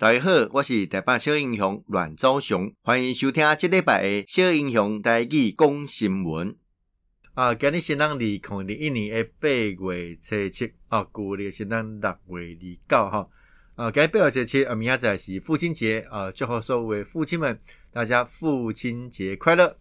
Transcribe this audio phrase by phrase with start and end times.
[0.00, 6.56] 大家好，我是台北小英雄阮昭雄，欢迎收听这礼拜的小英雄台语讲新闻。
[7.34, 12.56] 啊，今日是咱二零二一年的八月初七，啊，旧历是咱六月
[12.88, 13.28] 二九哈。
[13.74, 17.60] 啊，今日八月初七，啊，明仔载是父亲节，啊，祝福所有的父亲们，
[17.92, 19.76] 大家父亲节快乐。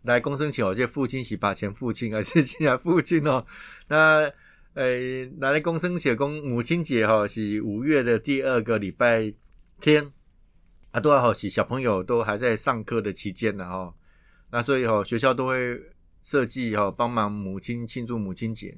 [0.00, 3.44] 来，共生起哦，这父亲是把钱父亲，还是亲爱父亲哦？
[3.88, 4.32] 那，
[4.72, 9.34] 诶，来共生起公母亲节哈，是五月的第二个礼拜。
[9.80, 10.12] 天
[10.90, 13.94] 啊，都还好，是小朋友都还在上课的期间呢哈。
[14.50, 15.80] 那所以哈，学校都会
[16.20, 18.76] 设计哈，帮忙母亲庆祝母亲节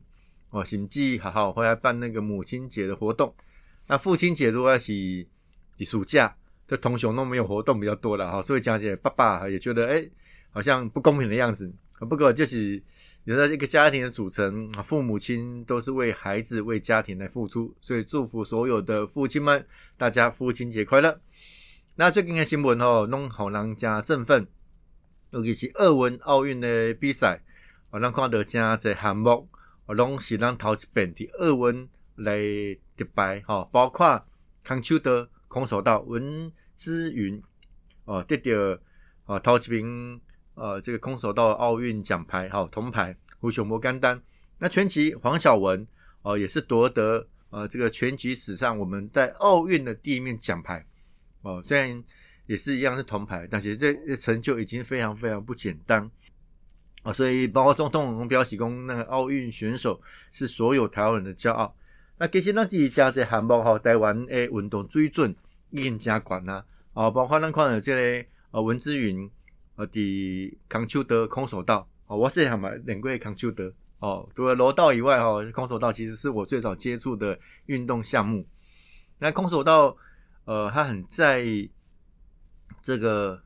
[0.51, 3.35] 哦，甚至好好回来办那个母亲节的活动。
[3.87, 5.27] 那父亲节如果是
[5.85, 10.07] 暑假，这同学都没有活动比较多了哈，所以讲起爸爸也觉得哎，
[10.51, 11.73] 好像不公平的样子。
[12.09, 12.83] 不过就是
[13.31, 19.65] 有了一个家庭的组成，父母亲都是为孩子、为家庭来付出，所以祝福所有的父亲们，
[19.97, 21.21] 大家父亲节快乐。
[21.95, 24.49] 那最近的新闻哦，拢好人家振奋，
[25.31, 27.41] 尤其是奥运奥运的比赛，
[27.91, 29.49] 我咱看到真侪项目，
[29.87, 32.37] 我拢是咱头一遍的奥运来
[32.97, 34.27] 得牌哈，包括
[34.67, 37.41] 空手道、空手道文姿云
[38.07, 38.83] 哦，得到
[39.27, 40.21] 哦头一名。
[40.55, 44.21] 呃，这个空手道奥运奖牌，好铜牌，胡熊摩甘丹。
[44.59, 45.87] 那拳击黄晓雯，
[46.21, 50.85] 哦、呃，也是夺得呃这个拳击史上我们在奥运的第一面奖牌，
[51.41, 52.05] 哦、呃，虽然
[52.45, 57.13] 也是一样是铜牌，但是这成就已经非常非常不简单啊、呃。
[57.15, 59.99] 所以包括总统龙标喜功那个奥运选手
[60.31, 61.75] 是所有台湾人的骄傲。
[62.19, 65.35] 那其实咱自己家在韩国哈，台湾诶运动水准
[65.71, 66.57] 已经加管啦，
[66.93, 69.31] 啊、呃，包括咱看到这个呃文姿云。
[69.81, 78.47] 呃，的康丘德空手道哦，我是想买两个康丘德哦，除了柔道以外哦，空手道其实是我最早接触的运动项目。
[79.19, 79.97] 那空手道，
[80.45, 81.71] 呃，他很在意
[82.83, 83.43] 这个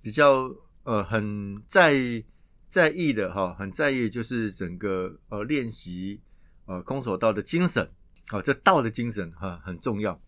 [0.00, 2.22] 比较呃很在
[2.68, 6.20] 在意的哈，很在意就是整个呃练习
[6.66, 7.90] 呃空手道的精神
[8.30, 10.20] 哦，这道的精神哈很重要。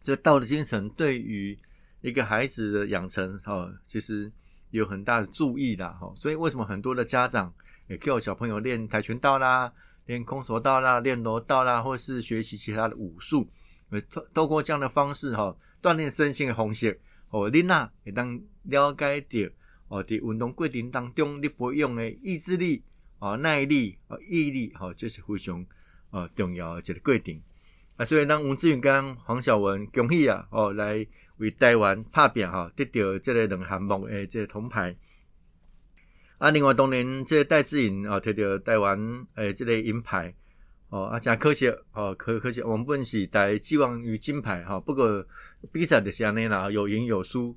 [0.00, 1.58] 这道的精神对于
[2.04, 4.30] 一个孩子的养成，哈，其实
[4.68, 7.50] 有很大的注意的，哈，所以为什么很多的家长
[7.88, 9.72] 也叫小朋友练跆拳道啦，
[10.04, 13.48] 练空手道啦，练柔道啦，或是学习其他的武术，
[14.10, 17.00] 透透过这样的方式，哈，锻炼身心的方式，
[17.30, 19.54] 哦，你呐也当了解到，
[19.88, 22.82] 哦，在运动过程当中，你培养的意志力，
[23.18, 25.64] 啊，耐力，哦，毅力，哈，这是非常
[26.10, 27.40] 呃重要的一个过程。
[27.96, 31.06] 啊，所以让文姿云跟黄晓雯恭喜啊，哦，来。
[31.38, 34.94] 为台湾拍拼哈，得到这个两项目诶，这个铜牌。
[36.38, 40.32] 啊，另外当年这个戴志颖啊，得到台湾诶，这个银牌。
[40.90, 44.78] 哦，啊，真可惜哦，可可惜，我们本是带寄望于金牌哈。
[44.78, 45.26] 不过
[45.72, 47.56] 比赛就是安尼啦，有赢有输。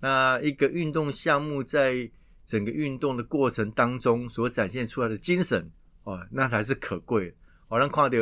[0.00, 2.10] 那一个运动项目在
[2.44, 5.70] 整个运动的过程当中所展现出来的精神
[6.04, 7.34] 哦，那才是可贵。
[7.68, 8.18] 我能看到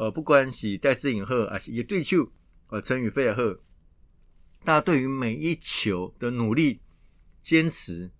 [0.00, 2.26] 呃，不管是戴资颖好，还是一对就
[2.68, 3.42] 呃，陈雨菲也好。
[4.64, 6.80] 大家对于每一球的努力、
[7.42, 8.10] 坚持，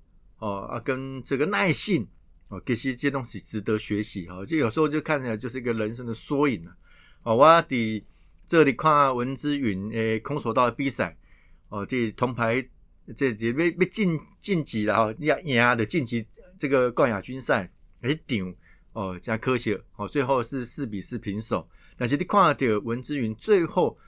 [0.41, 2.07] 哦啊，跟这个耐性，
[2.49, 4.45] 哦，其实这东西值得学习哈。
[4.45, 6.77] 就有时候就看起来就是一个人生的缩影了。
[7.23, 7.67] 哦，我在
[8.47, 11.17] 这里看文之云诶空手道的比赛，
[11.71, 12.63] 哦，这铜牌
[13.17, 16.27] 这也被被晋晋级了哈，压压的晋级
[16.59, 18.55] 这个冠亚军赛，诶顶
[18.93, 21.69] 哦，加科学哦，最后是四比四平手。
[21.97, 23.99] 但是你看到文姿云最后。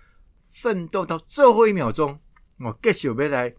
[0.55, 2.21] 奋斗到最后一秒钟，
[2.59, 3.55] 哦继续要来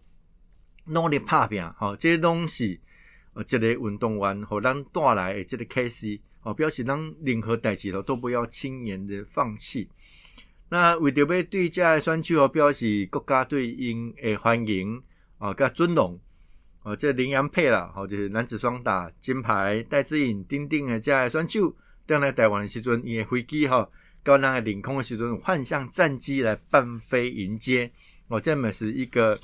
[0.84, 2.78] 努力拍拼，哦，这些东西，
[3.32, 9.90] 呃，这个运动员和咱带来的这个开始，哦，表示咱任何代志都不要轻言的放弃。
[10.68, 15.02] 那为着要对这个选手哦表示国家对因的欢迎
[15.38, 16.20] 啊，跟尊重，
[16.84, 21.74] 哦，这林洋配啦，哦，就是男子双打金牌，戴志颖、丁丁的这个选手，
[22.06, 23.88] 当来台湾的时阵，伊的飞机哈。
[24.22, 27.90] 到那个领空的时候，换上战机来伴飞迎接，
[28.28, 29.38] 哦，这么是一个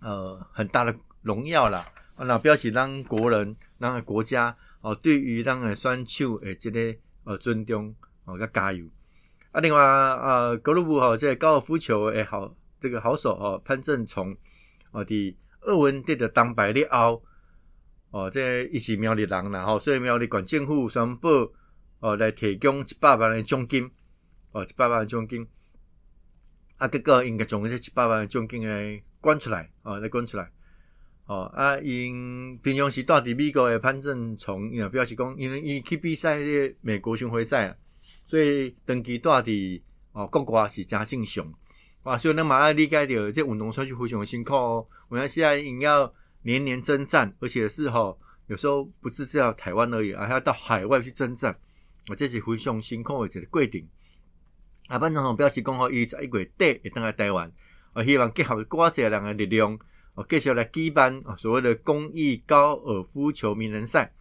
[0.00, 1.84] 呃很大的荣耀啦。
[2.18, 8.86] 那表示让国人、让国家哦，对于让选手诶这个呃尊重哦，要加油。
[9.52, 14.36] 啊，另外呃，格鲁布哈这个高尔夫球诶好这个好手哦，潘政琮
[14.92, 15.36] 哦的
[15.66, 17.22] 奥运得的铜牌了后，
[18.10, 21.52] 哦，这一是苗栗人啦，吼，所以苗栗县政府宣布。
[21.98, 23.90] 哦，来提供一百万的奖金，
[24.52, 25.48] 哦，一百万的奖金，
[26.76, 30.46] 啊，结果应该将这一百万的奖金诶捐出来，哦，来捐出来，
[31.24, 37.76] 哦，啊，因平常时住伫美国的潘政琮，也表示讲，因为伊去比赛个美国巡回赛啊，
[38.26, 39.82] 所以长期住伫
[40.12, 41.50] 哦，国外是真正常。
[42.06, 44.86] 哇，所以咱嘛要理解到，这运动选手非常辛苦哦。
[45.08, 48.16] 我们现在因要年年征战，而且是吼、
[48.46, 51.58] 有时候不是只要台湾而已，还要到海外去征战。
[52.06, 53.82] 我这是非常辛苦的一个过程。
[54.86, 57.50] 啊，班总统表示讲吼，伊十一月底会登来台湾，
[57.92, 59.76] 我希望结合国际人的力量，
[60.14, 64.12] 哦，继续来举办所谓的公益高尔夫球名人赛。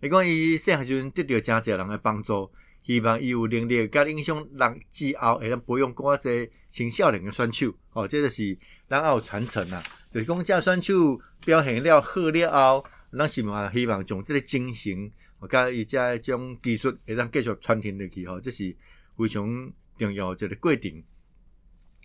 [0.00, 2.50] 伊讲伊细汉时阵得到真侪人的帮助。
[2.86, 7.74] 希望伊有能力甲影响人之后，会当培养更侪青少年的选手。
[7.92, 8.56] 哦，这就是
[8.88, 9.82] 咱也有传承啊。
[10.12, 15.10] 就是讲，这选手表现了好了后，咱是嘛希望从这个精神，
[15.50, 18.24] 甲伊遮种技术会当继续传承落去。
[18.28, 18.76] 吼，这是
[19.18, 21.02] 非常重要一个过程。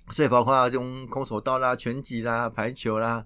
[0.10, 3.24] 所以包括这种空手道啦、拳击啦、排球啦、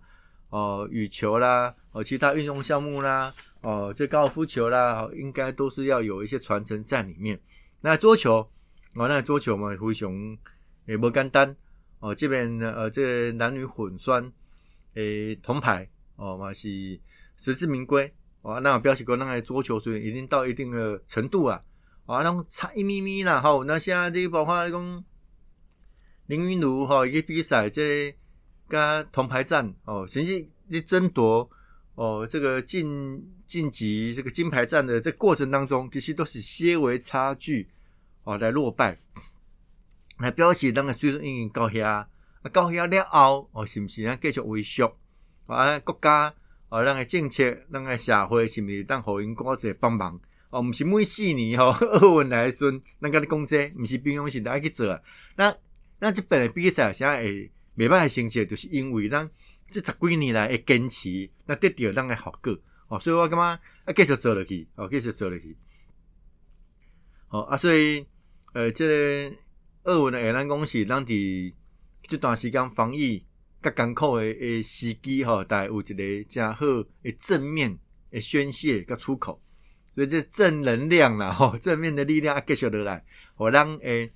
[0.49, 3.33] 哦羽球啦、哦其他运动项目啦。
[3.61, 7.39] 哦，这高尔夫球啦，应该都是要有一些传承在里面。
[7.79, 8.39] 那桌球，
[8.95, 10.37] 哦，那桌球嘛，灰熊
[10.87, 11.55] 也不简单。
[11.99, 14.29] 哦，这边呃，这、男女混双，
[14.95, 15.87] 诶，铜牌，
[16.17, 16.99] 哦嘛是
[17.37, 18.13] 实至名归。
[18.41, 21.63] 哦，那表示说那个桌球水平已经到一定的程度啊。
[22.05, 23.39] 啊，那种差一咪咪啦。
[23.39, 25.01] 好，那现在这个包括那种
[26.25, 28.13] 林昀儒哈，一个比赛这
[28.67, 31.49] 个铜牌战，哦，甚至你争夺。
[31.95, 37.69] 哦，这个晋晋级这个金牌战的这过程当中，其实都是些微差距
[38.25, 38.97] 哦来落败，
[40.17, 42.07] 来表示咱个水准已经到遐，啊
[42.51, 44.83] 到遐了后哦是不是啊继续维续
[45.45, 46.33] 啊国家
[46.67, 50.19] 哦咱个政策，咱个社会是不是当互因国际帮忙
[50.49, 50.61] 哦？
[50.61, 54.99] 不是每四年吼奥运来时，咱跟你讲这不是平常时爱去做啊。
[55.37, 55.55] 那
[55.99, 59.29] 那这本来比赛现在会袂歹成绩，就是因为咱。
[59.67, 62.57] 这十几年来的坚持，那得到咱的效果
[62.87, 65.57] 哦，所以我感觉啊继续做落去，哦，继续做落去。
[67.27, 68.05] 好啊，所以
[68.53, 69.35] 呃，这个
[69.91, 71.53] 奥运的咱讲是咱伫
[72.03, 73.25] 这段时间防疫
[73.61, 76.65] 较艰苦的诶时机吼，大概有一个真好
[77.01, 77.77] 诶正面
[78.11, 79.41] 诶宣泄甲出口，
[79.93, 83.03] 所以这正能量啦，吼，正面的力量啊继续落来，
[83.33, 84.11] 互咱诶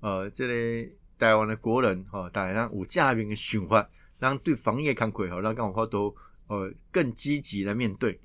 [0.00, 3.88] 呃，这个台湾的国人吼，大家咱有正面的想法。
[4.18, 6.14] 让对防疫看开吼，让讲话都
[6.48, 8.20] 呃更积极来面对。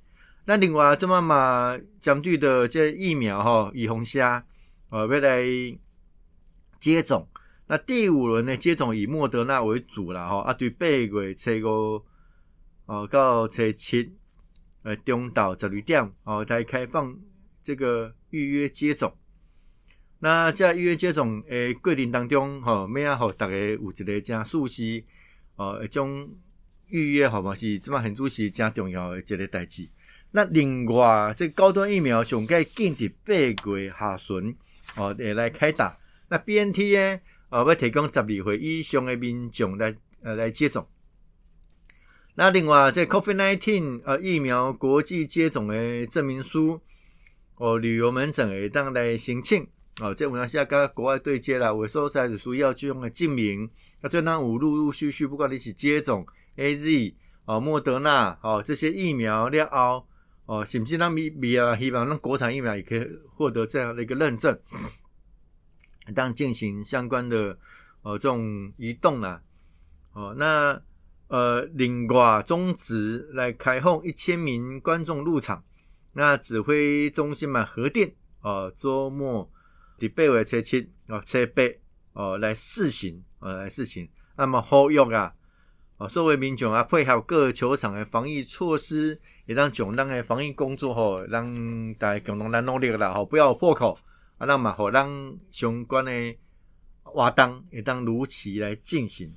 [0.45, 4.45] 那另外，这么嘛针对的这疫苗哈，预防下
[4.89, 5.43] 呃要来
[6.79, 7.27] 接种。
[7.67, 10.41] 那第五轮呢，接种以莫德纳为主了哈。
[10.41, 12.03] 啊，对八月初五
[12.85, 14.13] 哦到初七
[14.81, 17.17] 呃中昼十二点哦来开放
[17.63, 19.15] 这个预约接种。
[20.19, 25.05] 那在预约接种诶过程当中哈，咩啊好大家有一个正熟悉。
[25.55, 26.29] 哦，一种
[26.87, 29.87] 预约好嘛是，这么很主是真重要的一个代志。
[30.31, 34.55] 那另外，这高端疫苗上个建议八月下旬
[34.95, 35.97] 哦，来开打。
[36.29, 37.19] 那 BNT 呢，
[37.49, 40.87] 哦，要提供十二岁以上的民众来呃来接种。
[42.35, 46.81] 那另外，这 Covid nineteen 呃疫苗国际接种的证明书，
[47.57, 49.67] 哦，旅游门诊会当来申请。
[50.01, 53.69] 哦，这我们现在跟国外对接了，我说才是需要就用个证明。
[54.01, 56.25] 那所以呢，五陆陆续续，不管你是接种
[56.57, 57.13] AZ
[57.45, 60.07] 哦、莫德纳哦这些疫苗了后
[60.45, 64.57] 哦，甚至让米米啊，希望让国产疫苗也可以获得这样的一个认证，
[66.15, 67.57] 当进行相关的
[68.01, 69.41] 哦这种移动啦。
[70.13, 70.81] 哦，那
[71.27, 75.63] 呃，另外中职来开放一千名观众入场，
[76.13, 79.49] 那指挥中心嘛核定哦，周末
[80.03, 81.63] 第八月初七哦，初八
[82.11, 83.23] 哦来试行。
[83.39, 84.05] 哦，来试行，
[84.35, 85.33] 那么呼吁啊，
[85.95, 91.45] 哦，社会民众啊，配合各球场的防疫措施，也让囧当的防疫工作吼，让
[91.93, 93.97] 大家共同来努力啦，吼，不要破口
[94.39, 96.11] 啊，那么好，让相关的
[97.03, 99.33] 活动也当如期来进行。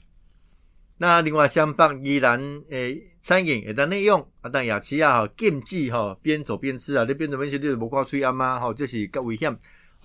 [0.98, 9.56] 那另外，像北宜兰诶，餐饮也当内用啊，但夜市啊，禁止吼，边走边吃啊，你边走边吃，你就无挂嘴啊嘛，吼，这是较危险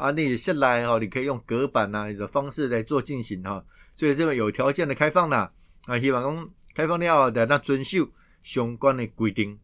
[0.02, 0.12] 啊。
[0.12, 3.64] 你下来吼，你可以用隔板呐，的方式来做进行哈。
[3.94, 5.52] 所以这个有条件的开放啦，
[5.86, 8.10] 啊，希望讲开放了后，那遵守
[8.42, 9.60] 相关的规定。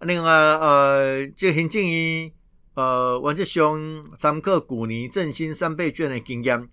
[0.00, 2.30] 另外，呃，这行政院
[2.74, 6.68] 呃，原则上参考去年振兴三倍券的经验，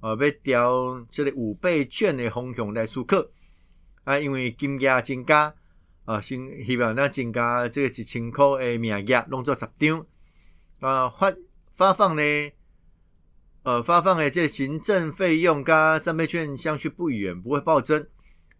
[0.00, 3.24] 呃，要调这个五倍券的方向来思考。
[4.04, 5.54] 啊，因为金额增加，
[6.04, 10.06] 啊，先希望咱增加这个一千块的名额，弄作十张，
[10.80, 11.32] 啊，发
[11.76, 12.22] 发放呢。
[13.62, 18.06] 呃，发放的这行政费用跟三倍券相去不远，不会暴增。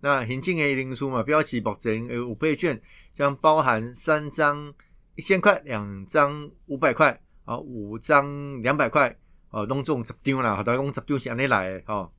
[0.00, 2.80] 那行政的人数嘛，标示目前呃五倍券
[3.14, 4.74] 将包含三张
[5.14, 9.16] 一千块、两张五百块啊，五张两百块
[9.50, 12.10] 哦，拢总十张啦，大概讲十张是安尼来的哦。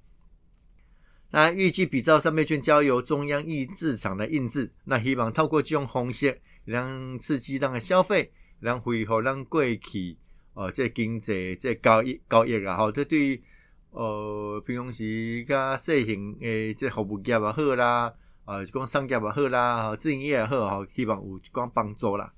[1.29, 10.17] 那预计比照三倍券交由中央印制厂来印制，那希望透过这种方式，让刺激咱的消费，让恢复咱过去
[10.57, 13.43] 哦，这经济这交易交易啊，吼，这对于
[13.91, 18.11] 呃，比如是甲细型诶，这服务业也好啦，
[18.43, 22.33] 啊，讲商业也好啦，自营业也好，吼，希望有关帮助啦。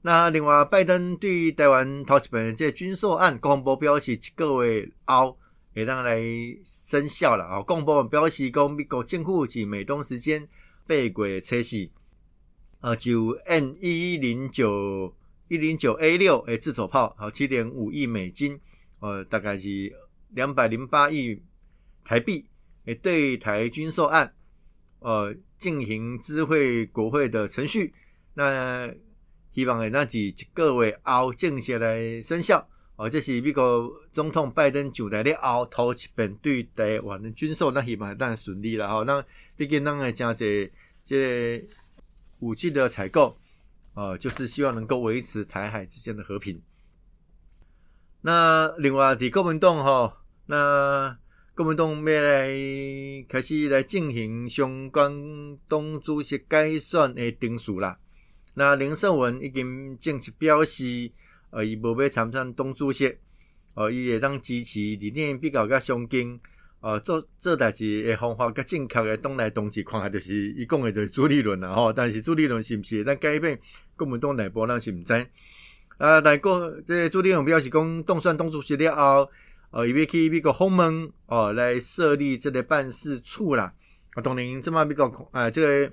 [0.00, 5.36] 那另外，拜登对台湾头一份这军售案公布表示，一个月后
[5.74, 6.18] 会当来
[6.64, 7.60] 生效了啊。
[7.60, 10.48] 公布表示，讲美国政府及美东时间
[10.86, 11.90] 八月测试，
[12.80, 15.12] 呃，就 N 一零九
[15.48, 18.60] 一零九 A 六诶，自走炮，好七点五亿美金，
[19.00, 19.92] 呃，大概是。
[20.32, 21.40] 两百零八亿
[22.04, 22.44] 台币，
[22.84, 24.30] 诶，对台军售案，
[24.98, 27.94] 呃，进行知会国会的程序。
[28.34, 28.92] 那
[29.50, 32.68] 希望诶，那几一个月后正式来生效。
[32.96, 39.04] 哦，这是美国总统拜登就在了后头一遍对台湾的军售，那希望当然顺利了哈。
[39.04, 39.24] 那
[39.56, 40.70] 毕竟咱个加这
[41.02, 41.66] 这
[42.40, 43.34] 武器的采购，
[43.98, 46.62] 呃，就是希望能够维持台海之间的和平。
[48.20, 50.12] 那另外，伫国民党吼，
[50.46, 51.18] 那
[51.56, 52.48] 国民党要来
[53.28, 57.98] 开始来进行相关党主席改选的定数啦。
[58.54, 61.10] 那林胜文已经正式表示，
[61.50, 63.18] 呃，伊无要参选党主席，
[63.74, 66.38] 呃，伊会当支持理念比较较相近，
[66.80, 71.92] 呃，做做代志的方法较正确的党内同志，看下就是伊讲的就是朱立伦啦吼。
[71.92, 73.58] 但是朱立伦是毋是咱改变
[73.96, 75.12] 国民党内部，咱是毋知。
[75.96, 79.28] 啊，但个这朱立伦表示讲，当选党主席了后，
[79.72, 83.74] 呃，伊要去美国访问哦，来设立这个办事处啦。
[84.14, 85.92] 啊，当然，这么美国啊，这个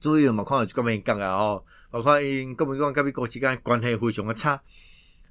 [0.00, 4.62] 朱立伦嘛，看到就咁样讲啊，哦，包括因国民党跟美国之间关系非常的差。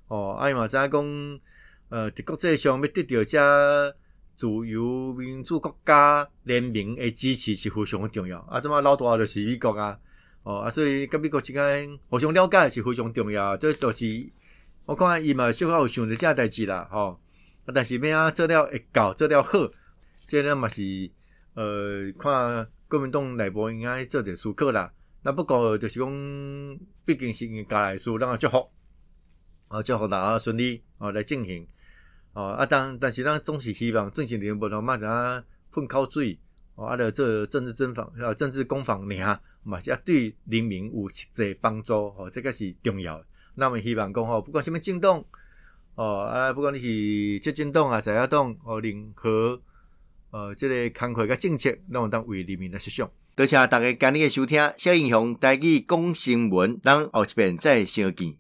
[0.10, 1.40] 哦，啊，伊嘛知影讲，
[1.88, 3.96] 呃，在国际上要得到这
[4.36, 8.40] 自由民主国家联名的支持是非常重要。
[8.42, 9.98] 啊，这么老大就是美国啊。
[10.44, 13.56] 哦啊，所以跟美国之间互相了解是非常重要。
[13.56, 14.30] 这都是
[14.86, 17.20] 我看伊嘛小可有想着这代志啦，吼。
[17.66, 19.72] 啊，但是咩啊，做了会搞，做了好，
[20.28, 21.10] 这呢嘛是
[21.54, 24.92] 呃，看国民党内部应该做点思考啦。
[25.22, 26.10] 那不过就是讲，
[27.06, 28.70] 毕竟是因家来事，让他祝福，
[29.70, 31.66] 啊，祝福大家顺利哦来进行。
[32.34, 36.38] 哦啊，当但是咱总是希望政治人物同嘛怎啊喷口水，
[36.76, 39.40] 哦啊，着做政治攻防啊，政治攻防尔。
[39.66, 43.26] 嘛，也对人民有实际帮助，哦，这个是重要的。
[43.56, 45.24] 那么希望讲吼，不管什么政党，
[45.96, 49.58] 哦啊，不管你是执政党啊、在野党，哦，任何
[50.32, 53.10] 呃，这个工作甲政策，拢有当为人民来设想。
[53.38, 58.32] 多谢大家今日的收听，小英雄带去讲新闻，咱后一遍再相见。